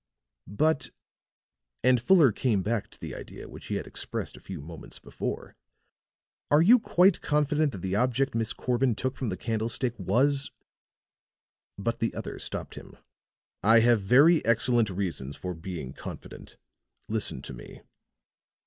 [0.47, 0.89] "But,"
[1.83, 5.55] and Fuller came back to the idea which he had expressed a few moments before,
[6.49, 10.49] "are you quite confident that the object Miss Corbin took from the candlestick was"
[11.77, 12.97] But the other stopped him.
[13.61, 16.57] "I have very excellent reasons for being confident.
[17.07, 17.81] Listen to me."